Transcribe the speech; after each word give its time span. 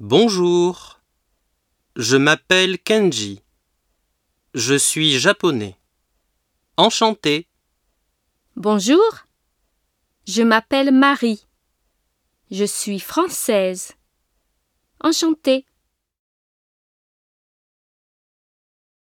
Bonjour, 0.00 1.00
je 1.94 2.16
m'appelle 2.16 2.80
Kenji. 2.80 3.40
Je 4.52 4.74
suis 4.74 5.20
japonais. 5.20 5.76
Enchanté. 6.76 7.46
Bonjour, 8.56 9.00
je 10.26 10.42
m'appelle 10.42 10.90
Marie. 10.90 11.46
Je 12.50 12.64
suis 12.64 12.98
française. 12.98 13.92
Enchantée. 14.98 15.64